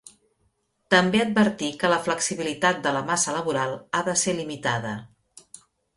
També 0.93 1.19
advertí 1.25 1.69
que 1.83 1.91
la 1.93 1.99
flexibilitat 2.07 2.81
de 2.87 2.95
la 2.97 3.03
massa 3.11 3.35
laboral 3.39 3.77
ha 3.99 4.03
de 4.09 4.17
ser 4.23 4.35
limitada. 4.39 4.95